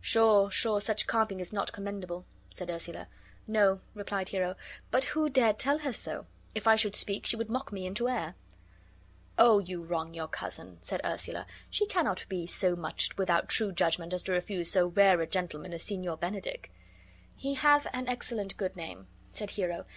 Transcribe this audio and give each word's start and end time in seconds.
"Sure@ 0.00 0.50
sure, 0.50 0.80
such 0.80 1.08
carping 1.08 1.40
is 1.40 1.52
not 1.52 1.72
commendable," 1.72 2.24
said 2.52 2.70
Ursula. 2.70 3.08
"No," 3.48 3.80
replied 3.96 4.28
Hero, 4.28 4.54
"but 4.92 5.02
who 5.16 5.28
dare 5.28 5.52
tell 5.52 5.78
her 5.78 5.92
so? 5.92 6.26
If 6.54 6.68
I 6.68 6.76
should 6.76 6.94
speak, 6.94 7.26
she 7.26 7.34
would 7.34 7.50
mock 7.50 7.72
me 7.72 7.84
into 7.84 8.08
air." 8.08 8.36
"Oh, 9.36 9.58
you 9.58 9.82
wrong 9.82 10.14
your 10.14 10.28
cousin!" 10.28 10.78
said 10.80 11.00
Ursula. 11.04 11.44
"She 11.70 11.86
cannot 11.88 12.24
be 12.28 12.46
so 12.46 12.76
much 12.76 13.18
without 13.18 13.48
true 13.48 13.72
judgment 13.72 14.14
as 14.14 14.22
to 14.22 14.32
refuse 14.32 14.70
so 14.70 14.86
rare 14.90 15.20
a 15.20 15.26
gentleman 15.26 15.72
as 15.72 15.82
Signor 15.82 16.18
Benedick." 16.18 16.70
"He 17.34 17.54
hath 17.54 17.88
an 17.92 18.06
excellent 18.06 18.56
good 18.56 18.76
name," 18.76 19.08
said 19.32 19.50
Hero. 19.50 19.86